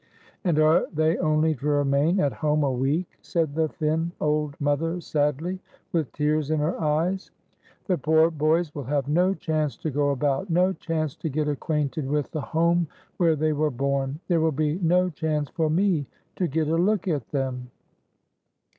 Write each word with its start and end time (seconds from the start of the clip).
"And 0.43 0.57
are 0.57 0.87
they 0.91 1.19
only 1.19 1.53
to 1.53 1.67
remain 1.67 2.19
at 2.19 2.33
home 2.33 2.63
a 2.63 2.71
week?" 2.71 3.19
said 3.21 3.53
the 3.53 3.67
thin 3.67 4.11
old 4.19 4.59
mother 4.59 4.99
sadly, 4.99 5.59
with 5.91 6.11
tears 6.11 6.49
in 6.49 6.59
her 6.59 6.81
eyes. 6.81 7.29
"The 7.85 7.93
54 7.93 7.93
LIFE 7.93 7.93
AT 7.93 7.93
THE 7.93 7.93
SETCH 7.93 8.01
poor 8.01 8.31
boys 8.31 8.73
will 8.73 8.83
have 8.85 9.07
no 9.07 9.33
chance 9.35 9.77
to 9.77 9.91
go 9.91 10.09
about, 10.09 10.49
no 10.49 10.73
chance 10.73 11.15
to 11.17 11.29
get 11.29 11.47
acquainted 11.47 12.09
with 12.09 12.31
the 12.31 12.41
home 12.41 12.87
where 13.17 13.35
they 13.35 13.53
were 13.53 13.69
born; 13.69 14.19
there 14.27 14.41
will 14.41 14.51
be 14.51 14.79
no 14.79 15.11
chance 15.11 15.51
for 15.51 15.69
me 15.69 16.07
to 16.35 16.47
get 16.47 16.67
a 16.67 16.77
look 16.77 17.07
at 17.07 17.29
them." 17.29 17.69